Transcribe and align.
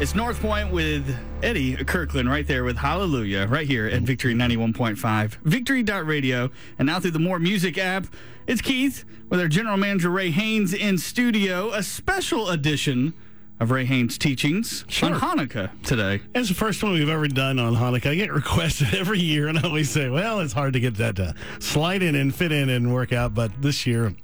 It's 0.00 0.14
North 0.14 0.40
Point 0.40 0.72
with 0.72 1.14
Eddie 1.42 1.76
Kirkland 1.84 2.30
right 2.30 2.46
there 2.46 2.64
with 2.64 2.78
Hallelujah 2.78 3.46
right 3.48 3.66
here 3.66 3.86
at 3.86 4.00
Victory 4.00 4.34
91.5, 4.34 5.34
Victory.radio, 5.44 6.50
and 6.78 6.86
now 6.86 6.98
through 7.00 7.10
the 7.10 7.18
More 7.18 7.38
Music 7.38 7.76
app. 7.76 8.06
It's 8.46 8.62
Keith 8.62 9.04
with 9.28 9.40
our 9.40 9.48
general 9.48 9.76
manager 9.76 10.08
Ray 10.08 10.30
Haynes 10.30 10.72
in 10.72 10.96
studio, 10.96 11.70
a 11.72 11.82
special 11.82 12.48
edition 12.48 13.12
of 13.60 13.70
Ray 13.70 13.84
Haynes' 13.84 14.16
teachings 14.16 14.86
Sure. 14.88 15.12
on 15.14 15.20
Hanukkah 15.20 15.70
today. 15.82 16.22
It's 16.34 16.48
the 16.48 16.54
first 16.54 16.82
one 16.82 16.94
we've 16.94 17.06
ever 17.10 17.28
done 17.28 17.58
on 17.58 17.74
Hanukkah. 17.74 18.06
I 18.10 18.14
get 18.14 18.32
requested 18.32 18.94
every 18.98 19.20
year, 19.20 19.48
and 19.48 19.58
I 19.58 19.62
always 19.64 19.90
say, 19.90 20.08
well, 20.08 20.40
it's 20.40 20.54
hard 20.54 20.72
to 20.72 20.80
get 20.80 20.94
that 20.96 21.16
to 21.16 21.34
slide 21.58 22.02
in 22.02 22.14
and 22.14 22.34
fit 22.34 22.52
in 22.52 22.70
and 22.70 22.94
work 22.94 23.12
out. 23.12 23.34
But 23.34 23.60
this 23.60 23.86
year, 23.86 24.14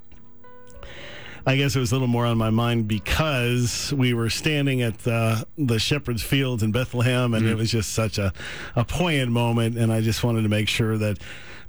I 1.48 1.56
guess 1.56 1.76
it 1.76 1.78
was 1.78 1.92
a 1.92 1.94
little 1.94 2.08
more 2.08 2.26
on 2.26 2.36
my 2.36 2.50
mind 2.50 2.88
because 2.88 3.92
we 3.96 4.14
were 4.14 4.30
standing 4.30 4.82
at 4.82 5.06
uh, 5.06 5.44
the 5.56 5.78
shepherd's 5.78 6.22
fields 6.22 6.64
in 6.64 6.72
Bethlehem, 6.72 7.34
and 7.34 7.46
it 7.46 7.54
was 7.54 7.70
just 7.70 7.92
such 7.92 8.18
a, 8.18 8.32
a 8.74 8.84
poignant 8.84 9.30
moment. 9.30 9.78
And 9.78 9.92
I 9.92 10.00
just 10.00 10.24
wanted 10.24 10.42
to 10.42 10.48
make 10.48 10.68
sure 10.68 10.98
that 10.98 11.18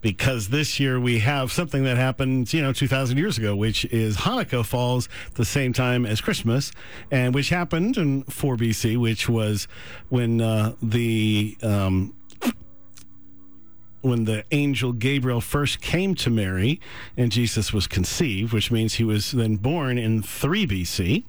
because 0.02 0.50
this 0.50 0.80
year 0.80 1.00
we 1.00 1.20
have 1.20 1.52
something 1.52 1.84
that 1.84 1.96
happened, 1.96 2.52
you 2.54 2.62
know, 2.62 2.74
2,000 2.74 3.18
years 3.18 3.38
ago, 3.38 3.56
which 3.56 3.86
is 3.86 4.18
Hanukkah 4.18 4.66
falls 4.66 5.10
the 5.36 5.46
same 5.46 5.74
time 5.74 6.08
as 6.08 6.22
Christmas, 6.22 6.72
and 7.12 7.36
which 7.36 7.50
happened 7.50 7.98
in 7.98 8.24
4 8.24 8.58
BC, 8.58 8.98
which 8.98 9.30
was 9.30 9.68
when 10.10 10.42
uh, 10.42 10.74
the. 10.82 11.56
Um, 11.62 12.14
when 14.02 14.26
the 14.26 14.44
angel 14.52 14.94
Gabriel 14.94 15.42
first 15.42 15.82
came 15.82 16.16
to 16.16 16.30
Mary 16.30 16.80
and 17.16 17.32
Jesus 17.32 17.74
was 17.74 17.88
conceived, 17.88 18.54
which 18.54 18.72
means 18.72 18.96
he 18.96 19.04
was 19.04 19.32
then 19.32 19.56
born 19.56 19.98
in 19.98 20.22
3 20.22 20.68
BC, 20.68 21.24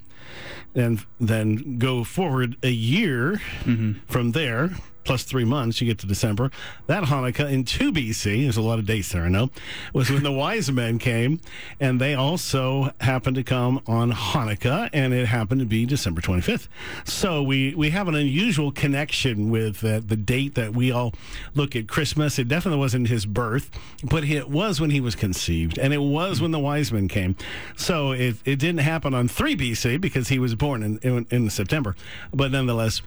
and 0.75 1.05
then 1.19 1.79
go 1.79 2.05
forward 2.05 2.57
a 2.63 2.71
year 2.71 3.41
mm-hmm. 3.65 4.01
from 4.07 4.33
there, 4.33 4.71
plus 5.09 5.23
three 5.23 5.47
months, 5.47 5.81
you 5.81 5.87
get 5.87 5.97
to 5.97 6.07
December. 6.07 6.51
That 6.87 7.05
Hanukkah 7.05 7.51
in 7.51 7.65
2 7.65 7.93
BC, 7.93 8.43
there's 8.43 8.59
a 8.59 8.61
lot 8.61 8.79
of 8.79 8.85
dates 8.85 9.11
there, 9.11 9.23
I 9.23 9.31
know, 9.31 9.49
was 9.95 10.11
when 10.11 10.23
the 10.23 10.31
wise 10.45 10.71
men 10.71 10.99
came, 10.99 11.41
and 11.81 11.99
they 11.99 12.15
also 12.15 12.93
happened 13.01 13.37
to 13.37 13.43
come 13.43 13.81
on 13.87 14.13
Hanukkah, 14.13 14.91
and 14.93 15.15
it 15.15 15.25
happened 15.25 15.61
to 15.61 15.67
be 15.67 15.87
December 15.87 16.21
25th. 16.21 16.69
So 17.07 17.43
we, 17.43 17.75
we 17.75 17.89
have 17.89 18.07
an 18.07 18.17
unusual 18.17 18.71
connection 18.71 19.49
with 19.49 19.83
uh, 19.83 20.03
the 20.05 20.15
date 20.15 20.57
that 20.57 20.75
we 20.75 20.93
all 20.93 21.15
look 21.55 21.75
at 21.75 21.89
Christmas. 21.89 22.39
It 22.39 22.47
definitely 22.47 22.81
wasn't 22.81 23.09
his 23.09 23.25
birth, 23.25 23.71
but 24.05 24.25
it 24.25 24.51
was 24.51 24.79
when 24.79 24.91
he 24.91 25.01
was 25.01 25.15
conceived, 25.15 25.79
and 25.79 25.95
it 25.95 26.03
was 26.03 26.43
when 26.43 26.51
the 26.51 26.59
wise 26.59 26.93
men 26.93 27.09
came. 27.09 27.35
So 27.79 28.13
it, 28.13 28.37
it 28.45 28.57
didn't 28.59 28.81
happen 28.81 29.15
on 29.15 29.27
3 29.27 29.57
BC 29.57 30.03
because 30.03 30.29
he 30.29 30.39
was 30.39 30.55
born 30.55 30.83
in, 30.83 30.99
in, 30.99 31.27
in 31.31 31.49
September, 31.49 31.97
but 32.31 32.53
nonetheless, 32.53 33.01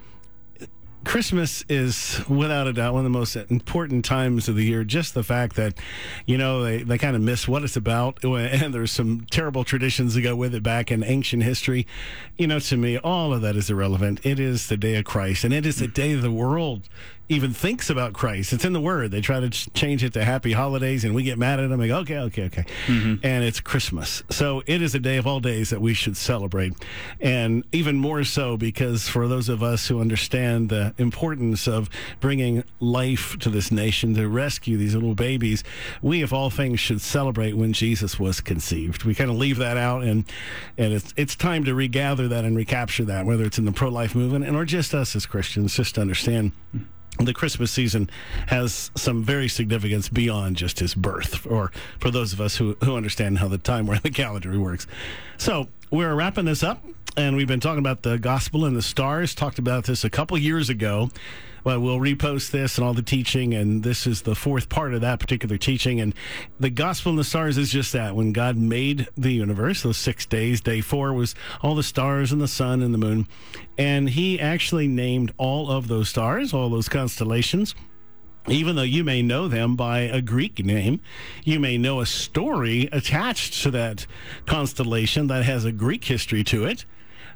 Christmas 1.03 1.66
is 1.67 2.21
without 2.30 2.67
a 2.67 2.73
doubt 2.73 2.94
one 2.94 3.05
of 3.05 3.11
the 3.11 3.17
most 3.17 3.35
important 3.35 4.05
times 4.05 4.47
of 4.47 4.55
the 4.55 4.63
year. 4.63 4.83
Just 4.83 5.13
the 5.13 5.23
fact 5.23 5.55
that, 5.55 5.73
you 6.25 6.38
know, 6.38 6.63
they, 6.63 6.83
they 6.83 6.97
kind 6.97 7.16
of 7.16 7.21
miss 7.21 7.47
what 7.47 7.63
it's 7.63 7.75
about. 7.75 8.19
And 8.52 8.73
there's 8.73 8.91
some 8.91 9.25
terrible 9.29 9.63
traditions 9.63 10.13
that 10.13 10.22
go 10.22 10.35
with 10.35 10.53
it 10.53 10.63
back 10.63 10.91
in 10.91 11.03
ancient 11.03 11.44
history. 11.44 11.88
You 12.38 12.47
know, 12.47 12.59
to 12.59 12.77
me, 12.77 12.97
all 12.97 13.33
of 13.33 13.41
that 13.41 13.55
is 13.55 13.69
irrelevant. 13.69 14.25
It 14.25 14.39
is 14.39 14.67
the 14.67 14.77
day 14.77 14.95
of 14.95 15.05
Christ, 15.05 15.44
and 15.44 15.53
it 15.53 15.66
is 15.66 15.77
the 15.77 15.88
mm. 15.88 15.94
day 15.94 16.13
the 16.16 16.31
world 16.31 16.88
even 17.31 17.53
thinks 17.53 17.89
about 17.89 18.11
Christ. 18.11 18.52
It's 18.52 18.66
in 18.66 18.73
the 18.73 18.81
Word. 18.81 19.11
They 19.11 19.22
try 19.22 19.39
to 19.39 19.49
change 19.49 20.03
it 20.03 20.11
to 20.13 20.25
happy 20.25 20.52
holidays, 20.52 21.05
and 21.05 21.16
we 21.16 21.23
get 21.23 21.38
mad 21.38 21.61
at 21.61 21.69
them. 21.69 21.88
Go, 21.88 21.99
okay, 21.99 22.17
okay, 22.19 22.44
okay. 22.44 22.66
Mm-hmm. 22.88 23.25
And 23.25 23.44
it's 23.45 23.61
Christmas. 23.61 24.22
So 24.29 24.63
it 24.67 24.81
is 24.81 24.94
a 24.95 24.99
day 24.99 25.16
of 25.16 25.25
all 25.25 25.39
days 25.39 25.69
that 25.69 25.79
we 25.79 25.94
should 25.94 26.17
celebrate. 26.17 26.73
And 27.22 27.63
even 27.72 27.95
more 27.95 28.25
so 28.25 28.57
because 28.57 29.07
for 29.07 29.29
those 29.29 29.47
of 29.47 29.63
us 29.63 29.88
who 29.88 30.02
understand 30.02 30.67
the 30.69 30.91
importance 30.97 31.67
of 31.67 31.89
bringing 32.20 32.64
life 32.80 33.38
to 33.39 33.50
this 33.50 33.72
nation, 33.72 34.14
to 34.16 34.28
rescue 34.28 34.78
these 34.78 34.94
little 34.94 35.16
babies, 35.16 35.64
we, 36.02 36.22
of 36.22 36.34
all 36.34 36.50
things, 36.50 36.79
should 36.79 37.02
celebrate 37.02 37.53
when 37.53 37.74
Jesus 37.74 38.19
was 38.19 38.41
conceived. 38.41 39.03
We 39.03 39.16
kind 39.16 39.29
of 39.29 39.38
leave 39.38 39.57
that 39.57 39.78
out, 39.78 40.03
and, 40.03 40.25
and 40.78 40.94
it's, 40.94 41.13
it's 41.18 41.35
time 41.35 41.63
to 41.66 41.74
regather 41.74 42.28
that 42.28 42.46
and 42.46 42.56
recapture 42.56 43.06
that, 43.06 43.25
whether 43.25 43.46
it's 43.46 43.57
in 43.57 43.66
the 43.66 43.72
pro 43.72 43.90
life 43.90 44.16
movement 44.16 44.46
and 44.46 44.56
or 44.56 44.66
just 44.66 44.94
us 44.94 45.16
as 45.16 45.25
Christians, 45.25 45.75
just 45.75 45.96
to 45.96 46.02
understand 46.02 46.52
the 47.19 47.34
Christmas 47.34 47.72
season 47.72 48.09
has 48.47 48.90
some 48.96 49.23
very 49.23 49.47
significance 49.47 50.09
beyond 50.09 50.56
just 50.56 50.79
his 50.79 50.96
birth, 50.96 51.46
or 51.46 51.72
for 52.00 52.09
those 52.09 52.34
of 52.34 52.41
us 52.41 52.56
who, 52.56 52.75
who 52.84 52.96
understand 52.96 53.38
how 53.38 53.47
the 53.47 53.58
time 53.58 53.85
where 53.85 54.00
the 54.00 54.09
calendar 54.09 54.58
works. 54.59 54.88
So 55.38 55.68
we're 55.91 56.16
wrapping 56.16 56.46
this 56.46 56.63
up, 56.63 56.84
and 57.17 57.35
we've 57.35 57.47
been 57.47 57.59
talking 57.59 57.79
about 57.79 58.03
the 58.03 58.17
gospel 58.17 58.66
and 58.66 58.75
the 58.75 58.81
stars. 58.81 59.35
Talked 59.35 59.59
about 59.59 59.85
this 59.85 60.03
a 60.03 60.09
couple 60.09 60.38
years 60.38 60.69
ago. 60.69 61.09
But 61.63 61.79
we'll 61.81 61.99
repost 61.99 62.49
this 62.49 62.77
and 62.77 62.85
all 62.88 62.94
the 62.94 63.03
teaching, 63.03 63.53
and 63.53 63.83
this 63.83 64.07
is 64.07 64.23
the 64.23 64.33
fourth 64.33 64.67
part 64.67 64.95
of 64.95 65.01
that 65.01 65.19
particular 65.19 65.57
teaching. 65.57 66.01
And 66.01 66.16
the 66.59 66.72
gospel 66.72 67.11
and 67.11 67.19
the 67.19 67.23
stars 67.23 67.57
is 67.57 67.69
just 67.69 67.94
that. 67.94 68.16
When 68.16 68.33
God 68.33 68.57
made 68.57 69.07
the 69.16 69.31
universe, 69.31 69.83
those 69.83 69.97
six 69.97 70.25
days, 70.25 70.59
day 70.59 70.81
four 70.81 71.13
was 71.13 71.35
all 71.61 71.75
the 71.75 71.83
stars 71.83 72.31
and 72.31 72.41
the 72.41 72.47
sun 72.47 72.81
and 72.81 72.94
the 72.94 72.97
moon. 72.97 73.28
And 73.78 74.09
he 74.09 74.39
actually 74.39 74.88
named 74.88 75.33
all 75.38 75.69
of 75.69 75.88
those 75.88 76.09
stars, 76.09 76.51
all 76.51 76.69
those 76.69 76.89
constellations. 76.89 77.75
Even 78.47 78.75
though 78.75 78.81
you 78.81 79.03
may 79.03 79.22
know 79.22 79.47
them 79.47 79.75
by 79.75 79.99
a 79.99 80.19
Greek 80.19 80.66
name, 80.66 80.99
you 81.43 81.59
may 81.59 81.78
know 81.78 81.99
a 81.99 82.07
story 82.07 82.89
attached 82.91 83.61
to 83.61 83.69
that 83.69 84.07
constellation 84.47 85.28
that 85.28 85.45
has 85.45 85.63
a 85.63 85.72
Greek 85.72 86.05
history 86.05 86.43
to 86.45 86.66
it 86.66 86.85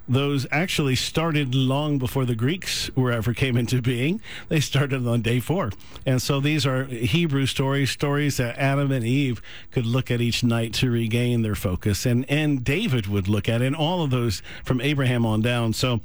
those 0.07 0.45
actually 0.51 0.95
started 0.95 1.55
long 1.55 1.97
before 1.97 2.25
the 2.25 2.35
Greeks 2.35 2.89
were 2.95 3.11
ever 3.11 3.33
came 3.33 3.57
into 3.57 3.81
being. 3.81 4.21
They 4.49 4.59
started 4.59 5.07
on 5.07 5.21
day 5.21 5.39
four. 5.39 5.71
And 6.05 6.21
so 6.21 6.39
these 6.39 6.65
are 6.65 6.85
Hebrew 6.85 7.45
stories, 7.45 7.91
stories 7.91 8.37
that 8.37 8.57
Adam 8.57 8.91
and 8.91 9.05
Eve 9.05 9.41
could 9.71 9.85
look 9.85 10.11
at 10.11 10.21
each 10.21 10.43
night 10.43 10.73
to 10.75 10.91
regain 10.91 11.41
their 11.41 11.55
focus. 11.55 12.05
And, 12.05 12.29
and 12.29 12.63
David 12.63 13.07
would 13.07 13.27
look 13.27 13.49
at, 13.49 13.61
and 13.61 13.75
all 13.75 14.03
of 14.03 14.11
those 14.11 14.41
from 14.63 14.79
Abraham 14.81 15.25
on 15.25 15.41
down. 15.41 15.73
So 15.73 16.01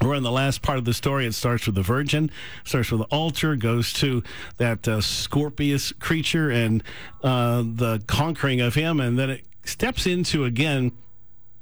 we're 0.00 0.14
in 0.14 0.22
the 0.22 0.30
last 0.30 0.62
part 0.62 0.78
of 0.78 0.84
the 0.84 0.94
story. 0.94 1.26
It 1.26 1.34
starts 1.34 1.66
with 1.66 1.74
the 1.74 1.82
virgin, 1.82 2.30
starts 2.64 2.90
with 2.90 3.00
the 3.00 3.06
altar, 3.06 3.56
goes 3.56 3.92
to 3.94 4.22
that 4.56 4.86
uh, 4.86 5.00
scorpius 5.00 5.92
creature 5.92 6.50
and 6.50 6.82
uh, 7.22 7.62
the 7.62 8.02
conquering 8.06 8.60
of 8.60 8.74
him, 8.74 9.00
and 9.00 9.18
then 9.18 9.30
it 9.30 9.44
steps 9.64 10.06
into 10.06 10.44
again 10.44 10.92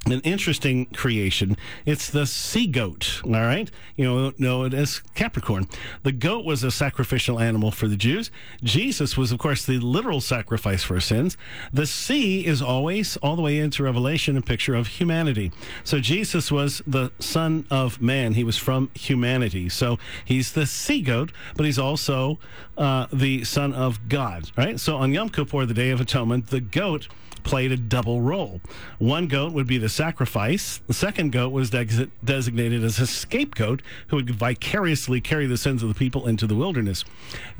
an 0.06 0.20
interesting 0.20 0.86
creation. 0.86 1.56
It's 1.84 2.08
the 2.10 2.26
sea 2.26 2.66
goat, 2.66 3.20
all 3.24 3.32
right? 3.32 3.70
You 3.96 4.04
know, 4.04 4.32
know 4.38 4.64
it 4.64 4.74
as 4.74 5.00
Capricorn. 5.14 5.68
The 6.02 6.12
goat 6.12 6.44
was 6.44 6.62
a 6.62 6.70
sacrificial 6.70 7.40
animal 7.40 7.70
for 7.70 7.88
the 7.88 7.96
Jews. 7.96 8.30
Jesus 8.62 9.16
was, 9.16 9.32
of 9.32 9.38
course, 9.38 9.64
the 9.64 9.78
literal 9.78 10.20
sacrifice 10.20 10.82
for 10.82 11.00
sins. 11.00 11.36
The 11.72 11.86
sea 11.86 12.46
is 12.46 12.62
always, 12.62 13.16
all 13.18 13.36
the 13.36 13.42
way 13.42 13.58
into 13.58 13.82
Revelation, 13.82 14.36
a 14.36 14.42
picture 14.42 14.74
of 14.74 14.86
humanity. 14.86 15.52
So 15.84 15.98
Jesus 15.98 16.52
was 16.52 16.82
the 16.86 17.10
Son 17.18 17.66
of 17.70 18.00
Man. 18.00 18.34
He 18.34 18.44
was 18.44 18.56
from 18.56 18.90
humanity. 18.94 19.68
So 19.68 19.98
he's 20.24 20.52
the 20.52 20.66
sea 20.66 21.02
goat, 21.02 21.32
but 21.56 21.66
he's 21.66 21.78
also 21.78 22.38
uh, 22.78 23.06
the 23.12 23.44
Son 23.44 23.72
of 23.72 24.08
God, 24.08 24.50
right? 24.56 24.78
So 24.78 24.96
on 24.96 25.12
Yom 25.12 25.30
Kippur, 25.30 25.66
the 25.66 25.74
Day 25.74 25.90
of 25.90 26.00
Atonement, 26.00 26.48
the 26.48 26.60
goat 26.60 27.08
played 27.46 27.70
a 27.70 27.76
double 27.76 28.20
role. 28.20 28.60
One 28.98 29.28
goat 29.28 29.52
would 29.52 29.68
be 29.68 29.78
the 29.78 29.88
sacrifice. 29.88 30.80
The 30.88 30.92
second 30.92 31.30
goat 31.30 31.52
was 31.52 31.70
de- 31.70 32.10
designated 32.24 32.82
as 32.82 32.98
a 32.98 33.06
scapegoat 33.06 33.82
who 34.08 34.16
would 34.16 34.30
vicariously 34.30 35.20
carry 35.20 35.46
the 35.46 35.56
sins 35.56 35.80
of 35.80 35.88
the 35.88 35.94
people 35.94 36.26
into 36.26 36.48
the 36.48 36.56
wilderness. 36.56 37.04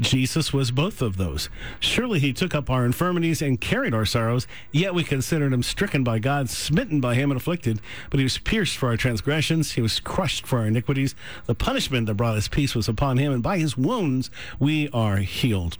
Jesus 0.01 0.53
was 0.53 0.73
both 0.73 1.01
of 1.01 1.19
those. 1.19 1.49
Surely 1.79 2.19
he 2.19 2.33
took 2.33 2.53
up 2.53 2.69
our 2.69 2.85
infirmities 2.85 3.41
and 3.41 3.61
carried 3.61 3.95
our 3.95 4.05
sorrows, 4.05 4.49
yet 4.73 4.93
we 4.93 5.05
considered 5.05 5.53
him 5.53 5.63
stricken 5.63 6.03
by 6.03 6.19
God, 6.19 6.51
smitten 6.51 7.01
by 7.01 7.15
him, 7.15 7.31
and 7.31 7.41
afflicted. 7.41 7.81
But 8.11 8.19
he 8.19 8.25
was 8.25 8.39
pierced 8.39 8.77
for 8.77 8.89
our 8.89 8.97
transgressions, 8.97 9.73
he 9.73 9.81
was 9.81 10.01
crushed 10.01 10.49
for 10.49 10.59
our 10.59 10.67
iniquities. 10.67 11.15
The 11.47 11.55
punishment 11.55 12.07
that 12.09 12.15
brought 12.15 12.37
us 12.37 12.49
peace 12.49 12.75
was 12.75 12.89
upon 12.89 13.19
him, 13.19 13.33
and 13.33 13.43
by 13.43 13.59
his 13.59 13.77
wounds 13.77 14.33
we 14.59 14.89
are 14.89 15.19
healed. 15.19 15.79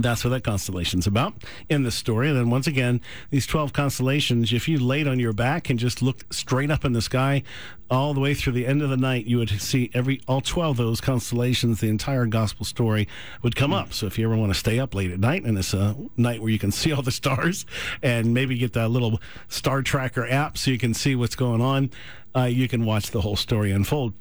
That's 0.00 0.24
what 0.24 0.30
that 0.30 0.44
constellation's 0.44 1.06
about 1.06 1.34
in 1.68 1.82
the 1.82 1.90
story. 1.90 2.28
And 2.28 2.36
then 2.36 2.50
once 2.50 2.66
again, 2.66 3.00
these 3.30 3.46
12 3.46 3.72
constellations, 3.72 4.52
if 4.52 4.68
you 4.68 4.78
laid 4.78 5.06
on 5.08 5.18
your 5.18 5.32
back 5.32 5.70
and 5.70 5.78
just 5.78 6.02
looked 6.02 6.34
straight 6.34 6.70
up 6.70 6.84
in 6.84 6.92
the 6.92 7.02
sky 7.02 7.42
all 7.90 8.14
the 8.14 8.20
way 8.20 8.34
through 8.34 8.52
the 8.52 8.66
end 8.66 8.82
of 8.82 8.90
the 8.90 8.96
night, 8.96 9.26
you 9.26 9.38
would 9.38 9.48
see 9.60 9.90
every 9.94 10.20
all 10.26 10.40
12 10.40 10.80
of 10.80 10.86
those 10.86 11.00
constellations, 11.00 11.80
the 11.80 11.88
entire 11.88 12.26
gospel 12.26 12.64
story 12.64 13.08
would 13.42 13.56
come 13.56 13.72
up. 13.72 13.92
So 13.92 14.06
if 14.06 14.18
you 14.18 14.26
ever 14.26 14.36
want 14.36 14.52
to 14.52 14.58
stay 14.58 14.78
up 14.78 14.94
late 14.94 15.10
at 15.10 15.20
night 15.20 15.44
and 15.44 15.56
it's 15.56 15.74
a 15.74 15.96
night 16.16 16.40
where 16.40 16.50
you 16.50 16.58
can 16.58 16.72
see 16.72 16.92
all 16.92 17.02
the 17.02 17.12
stars 17.12 17.64
and 18.02 18.34
maybe 18.34 18.56
get 18.58 18.72
that 18.74 18.88
little 18.88 19.20
star 19.48 19.82
tracker 19.82 20.26
app 20.28 20.58
so 20.58 20.70
you 20.70 20.78
can 20.78 20.94
see 20.94 21.14
what's 21.14 21.36
going 21.36 21.60
on, 21.60 21.90
uh, 22.34 22.44
you 22.44 22.68
can 22.68 22.84
watch 22.84 23.10
the 23.10 23.20
whole 23.20 23.36
story 23.36 23.70
unfold. 23.70 24.14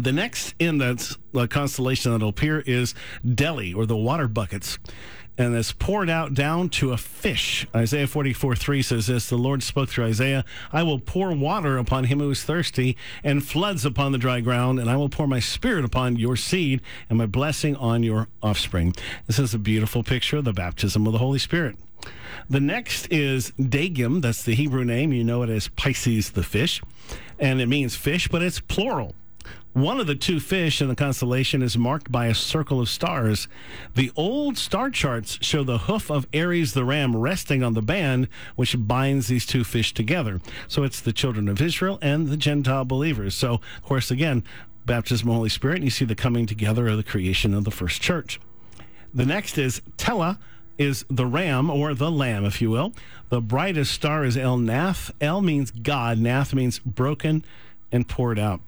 The 0.00 0.12
next 0.12 0.54
in 0.58 0.78
that 0.78 1.16
uh, 1.34 1.46
constellation 1.48 2.12
that'll 2.12 2.28
appear 2.28 2.60
is 2.60 2.94
Deli, 3.24 3.72
or 3.72 3.86
the 3.86 3.96
water 3.96 4.28
buckets. 4.28 4.78
and 5.38 5.54
it's 5.54 5.72
poured 5.72 6.08
out 6.08 6.32
down 6.34 6.68
to 6.70 6.92
a 6.92 6.96
fish. 6.96 7.66
Isaiah 7.74 8.06
44 8.06 8.56
3 8.56 8.82
says 8.82 9.06
this 9.06 9.28
The 9.28 9.36
Lord 9.36 9.62
spoke 9.62 9.88
through 9.88 10.06
Isaiah 10.06 10.44
I 10.72 10.82
will 10.82 10.98
pour 10.98 11.32
water 11.32 11.78
upon 11.78 12.04
him 12.04 12.20
who 12.20 12.30
is 12.30 12.44
thirsty, 12.44 12.96
and 13.24 13.44
floods 13.44 13.84
upon 13.84 14.12
the 14.12 14.18
dry 14.18 14.40
ground, 14.40 14.78
and 14.78 14.88
I 14.90 14.96
will 14.96 15.08
pour 15.08 15.26
my 15.26 15.40
spirit 15.40 15.84
upon 15.84 16.16
your 16.16 16.36
seed 16.36 16.82
and 17.08 17.18
my 17.18 17.26
blessing 17.26 17.74
on 17.76 18.02
your 18.02 18.28
offspring. 18.42 18.94
This 19.26 19.38
is 19.38 19.54
a 19.54 19.58
beautiful 19.58 20.02
picture 20.02 20.36
of 20.36 20.44
the 20.44 20.52
baptism 20.52 21.06
of 21.06 21.12
the 21.12 21.18
Holy 21.18 21.38
Spirit. 21.38 21.76
The 22.48 22.60
next 22.60 23.10
is 23.10 23.50
Dagim. 23.58 24.22
That's 24.22 24.42
the 24.42 24.54
Hebrew 24.54 24.84
name. 24.84 25.12
You 25.12 25.24
know 25.24 25.42
it 25.42 25.50
as 25.50 25.68
Pisces 25.68 26.30
the 26.30 26.44
fish. 26.44 26.80
And 27.38 27.60
it 27.60 27.66
means 27.66 27.96
fish, 27.96 28.28
but 28.28 28.42
it's 28.42 28.60
plural. 28.60 29.14
One 29.76 30.00
of 30.00 30.06
the 30.06 30.14
two 30.14 30.40
fish 30.40 30.80
in 30.80 30.88
the 30.88 30.96
constellation 30.96 31.60
is 31.60 31.76
marked 31.76 32.10
by 32.10 32.28
a 32.28 32.34
circle 32.34 32.80
of 32.80 32.88
stars. 32.88 33.46
The 33.94 34.10
old 34.16 34.56
star 34.56 34.88
charts 34.88 35.38
show 35.42 35.64
the 35.64 35.76
hoof 35.76 36.10
of 36.10 36.26
Aries 36.32 36.72
the 36.72 36.82
ram 36.82 37.14
resting 37.14 37.62
on 37.62 37.74
the 37.74 37.82
band, 37.82 38.28
which 38.54 38.74
binds 38.78 39.26
these 39.26 39.44
two 39.44 39.64
fish 39.64 39.92
together. 39.92 40.40
So 40.66 40.82
it's 40.82 41.02
the 41.02 41.12
children 41.12 41.46
of 41.46 41.60
Israel 41.60 41.98
and 42.00 42.28
the 42.28 42.38
Gentile 42.38 42.86
believers. 42.86 43.34
So, 43.34 43.60
of 43.76 43.82
course, 43.82 44.10
again, 44.10 44.44
baptism 44.86 45.28
of 45.28 45.32
the 45.32 45.36
Holy 45.36 45.48
Spirit, 45.50 45.74
and 45.74 45.84
you 45.84 45.90
see 45.90 46.06
the 46.06 46.14
coming 46.14 46.46
together 46.46 46.88
of 46.88 46.96
the 46.96 47.04
creation 47.04 47.52
of 47.52 47.64
the 47.64 47.70
first 47.70 48.00
church. 48.00 48.40
The 49.12 49.26
next 49.26 49.58
is 49.58 49.82
Tela 49.98 50.38
is 50.78 51.04
the 51.10 51.26
ram 51.26 51.68
or 51.68 51.92
the 51.92 52.10
lamb, 52.10 52.46
if 52.46 52.62
you 52.62 52.70
will. 52.70 52.94
The 53.28 53.42
brightest 53.42 53.92
star 53.92 54.24
is 54.24 54.38
El 54.38 54.56
Nath. 54.56 55.10
El 55.20 55.42
means 55.42 55.70
God, 55.70 56.16
Nath 56.16 56.54
means 56.54 56.78
broken 56.78 57.44
and 57.92 58.08
poured 58.08 58.38
out. 58.38 58.62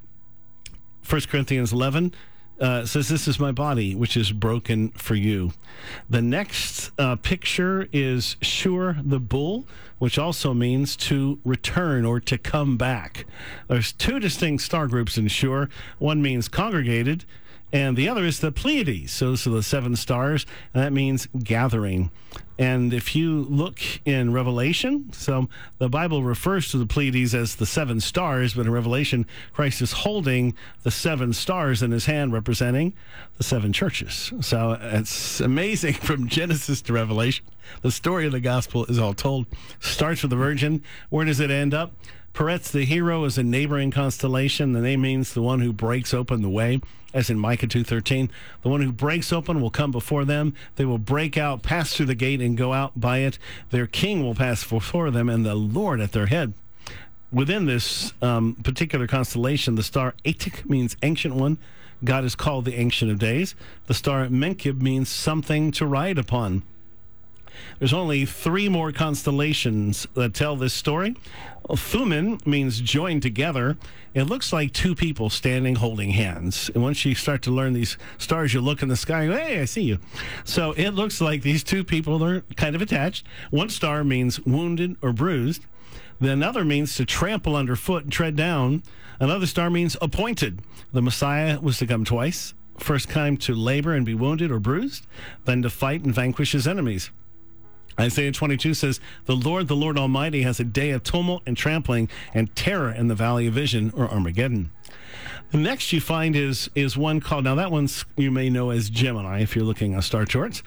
1 1.09 1.23
Corinthians 1.23 1.73
11 1.73 2.13
uh, 2.61 2.85
says, 2.85 3.09
This 3.09 3.27
is 3.27 3.41
my 3.41 3.51
body, 3.51 3.95
which 3.95 4.15
is 4.15 4.31
broken 4.31 4.91
for 4.91 5.15
you. 5.15 5.53
The 6.11 6.21
next 6.21 6.91
uh, 6.99 7.17
picture 7.17 7.89
is 7.95 8.37
Shur 8.43 8.99
the 9.03 9.19
bull, 9.19 9.67
which 9.99 10.19
also 10.19 10.53
means 10.53 10.97
to 10.97 11.39
return 11.45 12.05
or 12.05 12.21
to 12.21 12.37
come 12.37 12.77
back. 12.77 13.25
There's 13.69 13.93
two 13.93 14.21
distinct 14.21 14.63
star 14.63 14.87
groups 14.87 15.17
in 15.17 15.29
Shur. 15.29 15.71
One 15.99 16.21
means 16.21 16.49
congregated, 16.49 17.25
and 17.73 17.97
the 17.97 18.09
other 18.09 18.25
is 18.25 18.41
the 18.41 18.51
Pleiades. 18.51 19.13
So, 19.13 19.35
so 19.35 19.51
the 19.51 19.63
seven 19.63 19.97
stars, 19.97 20.47
and 20.73 20.83
that 20.83 20.93
means 20.93 21.29
gathering. 21.43 22.11
And 22.59 22.93
if 22.93 23.15
you 23.15 23.43
look 23.49 23.81
in 24.05 24.33
Revelation, 24.33 25.13
so 25.13 25.49
the 25.79 25.89
Bible 25.89 26.25
refers 26.25 26.71
to 26.73 26.79
the 26.79 26.87
Pleiades 26.87 27.35
as 27.35 27.55
the 27.57 27.67
seven 27.67 28.01
stars, 28.01 28.55
but 28.55 28.67
in 28.67 28.73
Revelation, 28.73 29.27
Christ 29.53 29.81
is 29.81 29.93
holding 29.93 30.55
the 30.83 30.91
seven 30.91 31.33
stars 31.33 31.83
in 31.83 31.93
his 31.93 32.07
hand, 32.07 32.33
representing 32.33 32.95
the 33.37 33.45
seven 33.45 33.73
churches. 33.73 34.33
So 34.41 34.77
it's 34.81 35.41
amazing 35.41 35.95
from 35.95 36.29
Genesis 36.29 36.83
to 36.83 36.93
Revelation. 36.93 37.45
The 37.83 37.93
story 37.93 38.27
of 38.27 38.33
the 38.33 38.41
gospel 38.41 38.87
is 38.87 38.99
all 38.99 39.15
told. 39.15 39.47
Starts 39.79 40.23
with 40.23 40.31
the 40.31 40.37
Virgin. 40.37 40.83
Where 41.11 41.27
does 41.27 41.39
it 41.39 41.51
end 41.51 41.75
up? 41.75 41.93
Peretz 42.35 42.71
the 42.71 42.85
hero 42.85 43.25
is 43.25 43.39
a 43.39 43.43
neighboring 43.43 43.91
constellation. 43.91 44.73
The 44.73 44.81
name 44.81 45.03
means 45.03 45.35
the 45.35 45.43
one 45.43 45.61
who 45.61 45.73
breaks 45.73 46.15
open 46.15 46.43
the 46.43 46.49
way 46.49 46.81
as 47.15 47.31
in 47.31 47.39
Micah 47.39 47.67
2:13, 47.67 48.29
the 48.63 48.69
one 48.69 48.83
who 48.83 48.93
breaks 48.93 49.33
open 49.33 49.61
will 49.61 49.71
come 49.71 49.91
before 49.91 50.25
them. 50.25 50.55
They 50.77 50.85
will 50.85 50.99
break 50.99 51.37
out, 51.37 51.63
pass 51.63 51.95
through 51.95 52.07
the 52.07 52.15
gate 52.15 52.41
and 52.41 52.57
go 52.57 52.73
out 52.73 53.01
by 53.01 53.19
it. 53.19 53.39
Their 53.71 53.87
king 53.87 54.23
will 54.23 54.35
pass 54.35 54.65
before 54.65 55.11
them 55.11 55.29
and 55.29 55.45
the 55.45 55.55
Lord 55.55 56.01
at 56.01 56.13
their 56.13 56.27
head. 56.27 56.53
Within 57.31 57.67
this 57.67 58.13
um, 58.23 58.57
particular 58.63 59.07
constellation, 59.07 59.75
the 59.75 59.83
star 59.83 60.15
Atik 60.25 60.69
means 60.69 60.97
ancient 61.03 61.35
one. 61.35 61.59
God 62.05 62.25
is 62.25 62.35
called 62.35 62.65
the 62.65 62.77
Ancient 62.77 63.11
of 63.11 63.19
Days. 63.19 63.55
The 63.87 63.95
star 63.95 64.27
Menkib 64.29 64.81
means 64.81 65.09
something 65.09 65.73
to 65.73 65.85
ride 65.85 66.17
upon. 66.17 66.63
There's 67.79 67.93
only 67.93 68.25
three 68.25 68.69
more 68.69 68.93
constellations 68.93 70.07
that 70.15 70.35
tell 70.35 70.57
this 70.57 70.75
story. 70.75 71.17
Thuman 71.69 72.45
means 72.47 72.81
joined 72.81 73.23
together. 73.23 73.77
It 74.15 74.25
looks 74.25 74.53
like 74.53 74.73
two 74.73 74.95
people 74.95 75.31
standing 75.31 75.77
holding 75.77 76.11
hands. 76.11 76.71
And 76.75 76.83
once 76.83 77.05
you 77.05 77.15
start 77.15 77.43
to 77.43 77.51
learn 77.51 77.73
these 77.75 77.99
stars, 78.17 78.55
you 78.55 78.61
look 78.61 78.83
in 78.83 78.89
the 78.89 78.97
sky 78.97 79.27
hey, 79.27 79.61
I 79.61 79.65
see 79.65 79.83
you. 79.83 79.99
So 80.45 80.73
it 80.73 80.91
looks 80.91 81.21
like 81.21 81.43
these 81.43 81.63
two 81.63 81.85
people 81.85 82.25
are 82.25 82.41
kind 82.57 82.75
of 82.75 82.83
attached. 82.83 83.27
One 83.51 83.69
star 83.69 84.03
means 84.03 84.41
wounded 84.41 84.97
or 85.03 85.13
bruised. 85.13 85.65
The 86.21 86.33
another 86.33 86.65
means 86.65 86.97
to 86.97 87.05
trample 87.05 87.55
underfoot 87.55 88.05
and 88.05 88.13
tread 88.13 88.35
down. 88.35 88.83
Another 89.21 89.47
star 89.47 89.71
means 89.71 89.97
appointed. 90.01 90.63
The 90.93 91.03
Messiah 91.03 91.61
was 91.61 91.79
to 91.79 91.87
come 91.87 92.05
twice. 92.05 92.55
First 92.79 93.11
time 93.11 93.37
to 93.39 93.55
labor 93.55 93.93
and 93.93 94.07
be 94.07 94.15
wounded 94.15 94.51
or 94.51 94.61
bruised, 94.61 95.07
then 95.45 95.63
to 95.63 95.71
fight 95.71 96.03
and 96.03 96.15
vanquish 96.15 96.53
his 96.53 96.67
enemies. 96.67 97.11
Isaiah 97.99 98.33
22 98.33 98.75
says, 98.75 99.01
The 99.27 99.37
Lord, 99.37 99.69
the 99.69 99.77
Lord 99.77 99.99
Almighty, 99.99 100.43
has 100.43 100.61
a 100.61 100.65
day 100.65 100.91
of 100.91 101.03
tumult 101.03 101.43
and 101.47 101.57
trampling 101.57 102.09
and 102.33 102.55
terror 102.55 102.93
in 102.93 103.09
the 103.09 103.15
valley 103.15 103.47
of 103.47 103.55
vision 103.55 103.93
or 103.97 104.09
Armageddon. 104.09 104.71
The 105.51 105.59
next 105.59 105.93
you 105.95 106.01
find 106.01 106.37
is 106.37 106.69
is 106.75 106.97
one 106.97 107.21
called 107.21 107.45
now 107.45 107.55
that 107.55 107.71
one's 107.71 108.05
you 108.17 108.31
may 108.31 108.51
know 108.51 108.69
as 108.71 108.91
Gemini 108.91 109.41
if 109.41 109.57
you're 109.57 109.65
looking 109.65 109.95
at 109.95 110.05
star 110.05 110.27
charts. 110.27 110.63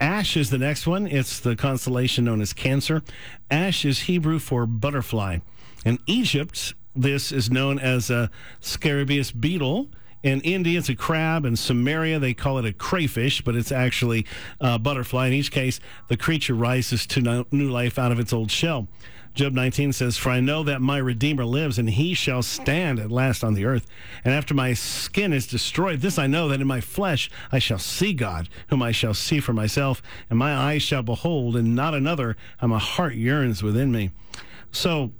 Ash 0.00 0.36
is 0.36 0.50
the 0.50 0.58
next 0.58 0.88
one. 0.88 1.06
It's 1.06 1.38
the 1.38 1.54
constellation 1.54 2.24
known 2.24 2.40
as 2.40 2.52
Cancer. 2.52 3.02
Ash 3.48 3.84
is 3.84 4.00
Hebrew 4.00 4.40
for 4.40 4.66
butterfly. 4.66 5.38
In 5.84 6.00
Egypt, 6.06 6.74
this 6.96 7.30
is 7.30 7.50
known 7.50 7.78
as 7.78 8.10
a 8.10 8.30
scarabaeus 8.60 9.38
beetle. 9.38 9.88
In 10.24 10.40
India, 10.40 10.78
it's 10.78 10.88
a 10.88 10.96
crab. 10.96 11.44
In 11.44 11.54
Samaria, 11.54 12.18
they 12.18 12.32
call 12.32 12.58
it 12.58 12.64
a 12.64 12.72
crayfish, 12.72 13.42
but 13.42 13.54
it's 13.54 13.70
actually 13.70 14.24
a 14.58 14.78
butterfly. 14.78 15.26
In 15.26 15.34
each 15.34 15.52
case, 15.52 15.80
the 16.08 16.16
creature 16.16 16.54
rises 16.54 17.06
to 17.08 17.44
new 17.52 17.70
life 17.70 17.98
out 17.98 18.10
of 18.10 18.18
its 18.18 18.32
old 18.32 18.50
shell. 18.50 18.88
Job 19.34 19.52
19 19.52 19.92
says, 19.92 20.16
For 20.16 20.30
I 20.30 20.40
know 20.40 20.62
that 20.62 20.80
my 20.80 20.96
Redeemer 20.96 21.44
lives, 21.44 21.76
and 21.78 21.90
he 21.90 22.14
shall 22.14 22.40
stand 22.40 22.98
at 22.98 23.10
last 23.10 23.44
on 23.44 23.52
the 23.52 23.66
earth. 23.66 23.86
And 24.24 24.32
after 24.32 24.54
my 24.54 24.72
skin 24.72 25.32
is 25.32 25.46
destroyed, 25.46 26.00
this 26.00 26.18
I 26.18 26.26
know 26.26 26.48
that 26.48 26.60
in 26.60 26.66
my 26.66 26.80
flesh 26.80 27.28
I 27.52 27.58
shall 27.58 27.80
see 27.80 28.14
God, 28.14 28.48
whom 28.68 28.80
I 28.80 28.92
shall 28.92 29.12
see 29.12 29.40
for 29.40 29.52
myself, 29.52 30.02
and 30.30 30.38
my 30.38 30.54
eyes 30.54 30.82
shall 30.82 31.02
behold, 31.02 31.54
and 31.54 31.76
not 31.76 31.94
another, 31.94 32.36
and 32.60 32.70
my 32.70 32.78
heart 32.78 33.14
yearns 33.14 33.62
within 33.62 33.92
me. 33.92 34.12
So, 34.70 35.12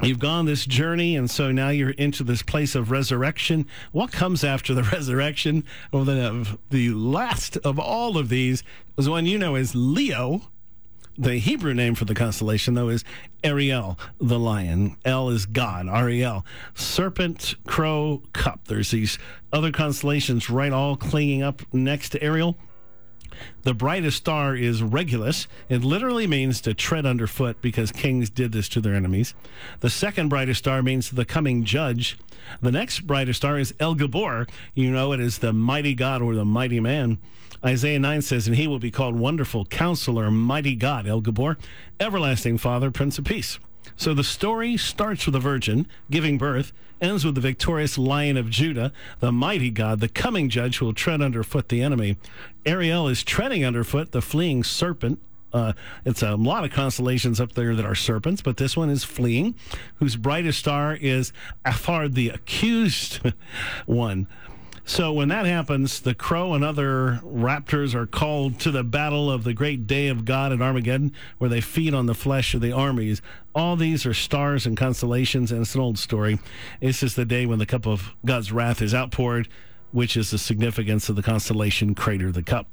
You've 0.00 0.20
gone 0.20 0.46
this 0.46 0.64
journey, 0.64 1.16
and 1.16 1.28
so 1.28 1.50
now 1.50 1.70
you're 1.70 1.90
into 1.90 2.22
this 2.22 2.42
place 2.42 2.76
of 2.76 2.92
resurrection. 2.92 3.66
What 3.90 4.12
comes 4.12 4.44
after 4.44 4.72
the 4.72 4.82
resurrection? 4.92 5.64
Well, 5.92 6.04
the, 6.04 6.58
the 6.70 6.90
last 6.90 7.56
of 7.58 7.80
all 7.80 8.16
of 8.16 8.28
these 8.28 8.62
is 8.96 9.08
one 9.08 9.26
you 9.26 9.38
know 9.38 9.56
is 9.56 9.74
Leo. 9.74 10.42
The 11.20 11.38
Hebrew 11.38 11.74
name 11.74 11.96
for 11.96 12.04
the 12.04 12.14
constellation, 12.14 12.74
though, 12.74 12.90
is 12.90 13.02
Ariel, 13.42 13.98
the 14.20 14.38
lion. 14.38 14.96
El 15.04 15.30
is 15.30 15.46
God, 15.46 15.88
Ariel. 15.88 16.46
Serpent, 16.76 17.56
crow, 17.66 18.22
cup. 18.32 18.68
There's 18.68 18.92
these 18.92 19.18
other 19.52 19.72
constellations 19.72 20.48
right 20.48 20.72
all 20.72 20.96
clinging 20.96 21.42
up 21.42 21.62
next 21.74 22.10
to 22.10 22.22
Ariel. 22.22 22.56
The 23.62 23.74
brightest 23.74 24.16
star 24.16 24.54
is 24.54 24.82
Regulus. 24.82 25.46
It 25.68 25.84
literally 25.84 26.26
means 26.26 26.60
to 26.62 26.74
tread 26.74 27.06
underfoot 27.06 27.60
because 27.60 27.92
kings 27.92 28.30
did 28.30 28.52
this 28.52 28.68
to 28.70 28.80
their 28.80 28.94
enemies. 28.94 29.34
The 29.80 29.90
second 29.90 30.28
brightest 30.28 30.60
star 30.60 30.82
means 30.82 31.10
the 31.10 31.24
coming 31.24 31.64
judge. 31.64 32.18
The 32.62 32.72
next 32.72 33.00
brightest 33.00 33.38
star 33.38 33.58
is 33.58 33.74
El 33.78 33.94
Gabor. 33.94 34.46
You 34.74 34.90
know 34.90 35.12
it 35.12 35.20
is 35.20 35.38
the 35.38 35.52
mighty 35.52 35.94
God 35.94 36.22
or 36.22 36.34
the 36.34 36.44
mighty 36.44 36.80
man. 36.80 37.18
Isaiah 37.64 37.98
9 37.98 38.22
says, 38.22 38.46
And 38.46 38.56
he 38.56 38.68
will 38.68 38.78
be 38.78 38.90
called 38.90 39.18
Wonderful 39.18 39.66
Counselor, 39.66 40.30
Mighty 40.30 40.76
God, 40.76 41.06
El 41.06 41.20
Gabor, 41.20 41.58
Everlasting 41.98 42.58
Father, 42.58 42.90
Prince 42.90 43.18
of 43.18 43.24
Peace. 43.24 43.58
So 43.96 44.14
the 44.14 44.24
story 44.24 44.76
starts 44.76 45.26
with 45.26 45.34
a 45.34 45.40
virgin 45.40 45.86
giving 46.10 46.38
birth, 46.38 46.72
ends 47.00 47.24
with 47.24 47.34
the 47.34 47.40
victorious 47.40 47.98
Lion 47.98 48.36
of 48.36 48.50
Judah, 48.50 48.92
the 49.20 49.32
mighty 49.32 49.70
God, 49.70 50.00
the 50.00 50.08
coming 50.08 50.48
judge 50.48 50.78
who 50.78 50.86
will 50.86 50.94
tread 50.94 51.22
underfoot 51.22 51.68
the 51.68 51.82
enemy. 51.82 52.16
Ariel 52.66 53.08
is 53.08 53.22
treading 53.22 53.64
underfoot 53.64 54.12
the 54.12 54.22
fleeing 54.22 54.64
serpent. 54.64 55.20
Uh, 55.52 55.72
it's 56.04 56.22
a 56.22 56.34
lot 56.36 56.64
of 56.64 56.70
constellations 56.70 57.40
up 57.40 57.52
there 57.52 57.74
that 57.74 57.84
are 57.86 57.94
serpents, 57.94 58.42
but 58.42 58.58
this 58.58 58.76
one 58.76 58.90
is 58.90 59.04
fleeing, 59.04 59.54
whose 59.96 60.16
brightest 60.16 60.58
star 60.58 60.94
is 60.94 61.32
Alphard, 61.64 62.14
the 62.14 62.28
accused 62.28 63.20
one. 63.86 64.26
So 64.88 65.12
when 65.12 65.28
that 65.28 65.44
happens, 65.44 66.00
the 66.00 66.14
crow 66.14 66.54
and 66.54 66.64
other 66.64 67.20
raptors 67.22 67.94
are 67.94 68.06
called 68.06 68.58
to 68.60 68.70
the 68.70 68.82
battle 68.82 69.30
of 69.30 69.44
the 69.44 69.52
great 69.52 69.86
day 69.86 70.08
of 70.08 70.24
God 70.24 70.50
at 70.50 70.62
Armageddon, 70.62 71.12
where 71.36 71.50
they 71.50 71.60
feed 71.60 71.92
on 71.92 72.06
the 72.06 72.14
flesh 72.14 72.54
of 72.54 72.62
the 72.62 72.72
armies. 72.72 73.20
All 73.54 73.76
these 73.76 74.06
are 74.06 74.14
stars 74.14 74.64
and 74.64 74.78
constellations, 74.78 75.52
and 75.52 75.60
it's 75.60 75.74
an 75.74 75.82
old 75.82 75.98
story. 75.98 76.38
This 76.80 77.02
is 77.02 77.16
the 77.16 77.26
day 77.26 77.44
when 77.44 77.58
the 77.58 77.66
cup 77.66 77.86
of 77.86 78.14
God's 78.24 78.50
wrath 78.50 78.80
is 78.80 78.94
outpoured, 78.94 79.46
which 79.92 80.16
is 80.16 80.30
the 80.30 80.38
significance 80.38 81.10
of 81.10 81.16
the 81.16 81.22
constellation 81.22 81.94
Crater 81.94 82.32
the 82.32 82.42
Cup. 82.42 82.66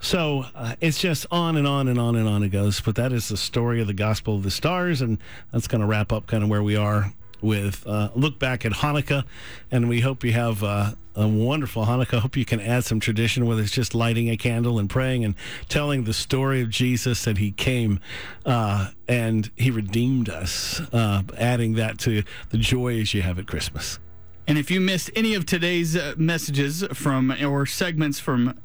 So 0.00 0.46
uh, 0.56 0.74
it's 0.80 1.00
just 1.00 1.26
on 1.30 1.56
and 1.56 1.66
on 1.68 1.86
and 1.86 1.98
on 1.98 2.16
and 2.16 2.26
on 2.26 2.42
it 2.42 2.48
goes. 2.48 2.80
But 2.80 2.96
that 2.96 3.12
is 3.12 3.28
the 3.28 3.36
story 3.36 3.80
of 3.80 3.86
the 3.86 3.94
gospel 3.94 4.34
of 4.34 4.42
the 4.42 4.50
stars, 4.50 5.00
and 5.00 5.16
that's 5.52 5.68
going 5.68 5.80
to 5.80 5.86
wrap 5.86 6.12
up 6.12 6.26
kind 6.26 6.42
of 6.42 6.50
where 6.50 6.62
we 6.62 6.74
are 6.74 7.12
with 7.42 7.86
uh, 7.86 8.10
look 8.14 8.38
back 8.38 8.64
at 8.64 8.72
Hanukkah, 8.72 9.24
and 9.70 9.88
we 9.88 10.00
hope 10.00 10.24
you 10.24 10.32
have 10.32 10.62
uh, 10.62 10.92
a 11.14 11.28
wonderful 11.28 11.84
Hanukkah. 11.84 12.20
Hope 12.20 12.36
you 12.36 12.44
can 12.44 12.60
add 12.60 12.84
some 12.84 13.00
tradition, 13.00 13.46
whether 13.46 13.62
it's 13.62 13.72
just 13.72 13.94
lighting 13.94 14.30
a 14.30 14.36
candle 14.36 14.78
and 14.78 14.88
praying 14.88 15.24
and 15.24 15.34
telling 15.68 16.04
the 16.04 16.14
story 16.14 16.62
of 16.62 16.70
Jesus 16.70 17.24
that 17.24 17.38
He 17.38 17.50
came 17.52 18.00
uh, 18.46 18.90
and 19.08 19.50
He 19.56 19.70
redeemed 19.70 20.28
us, 20.28 20.80
uh, 20.92 21.22
adding 21.36 21.74
that 21.74 21.98
to 22.00 22.22
the 22.50 22.58
joys 22.58 23.12
you 23.12 23.22
have 23.22 23.38
at 23.38 23.46
Christmas. 23.46 23.98
And 24.46 24.58
if 24.58 24.70
you 24.70 24.80
missed 24.80 25.10
any 25.14 25.34
of 25.34 25.46
today's 25.46 25.96
uh, 25.96 26.14
messages 26.16 26.84
from 26.92 27.32
or 27.44 27.66
segments 27.66 28.18
from 28.18 28.58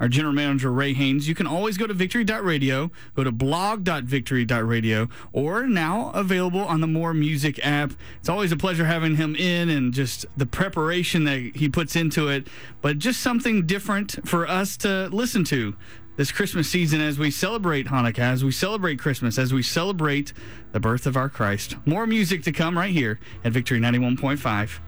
our 0.00 0.08
general 0.08 0.34
manager 0.34 0.72
Ray 0.72 0.92
Haynes, 0.92 1.28
you 1.28 1.34
can 1.34 1.46
always 1.46 1.76
go 1.76 1.86
to 1.86 1.94
victory.radio, 1.94 2.90
go 3.14 3.24
to 3.24 3.32
blog.victory.radio, 3.32 5.08
or 5.32 5.66
now 5.66 6.10
available 6.10 6.60
on 6.60 6.80
the 6.80 6.86
More 6.86 7.14
Music 7.14 7.58
app. 7.64 7.92
It's 8.20 8.28
always 8.28 8.52
a 8.52 8.56
pleasure 8.56 8.84
having 8.84 9.16
him 9.16 9.34
in 9.34 9.68
and 9.68 9.92
just 9.92 10.26
the 10.36 10.46
preparation 10.46 11.24
that 11.24 11.56
he 11.56 11.68
puts 11.68 11.96
into 11.96 12.28
it, 12.28 12.48
but 12.80 12.98
just 12.98 13.20
something 13.20 13.66
different 13.66 14.26
for 14.26 14.46
us 14.46 14.76
to 14.78 15.08
listen 15.12 15.44
to 15.44 15.76
this 16.16 16.32
Christmas 16.32 16.68
season 16.68 17.00
as 17.00 17.16
we 17.16 17.30
celebrate 17.30 17.86
Hanukkah, 17.86 18.18
as 18.18 18.42
we 18.44 18.50
celebrate 18.50 18.98
Christmas, 18.98 19.38
as 19.38 19.52
we 19.52 19.62
celebrate 19.62 20.32
the 20.72 20.80
birth 20.80 21.06
of 21.06 21.16
our 21.16 21.28
Christ. 21.28 21.76
More 21.86 22.08
music 22.08 22.42
to 22.42 22.52
come 22.52 22.76
right 22.76 22.92
here 22.92 23.20
at 23.44 23.52
Victory 23.52 23.78
91.5. 23.78 24.80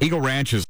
Eagle 0.00 0.20
Ranch 0.22 0.54
is 0.54 0.64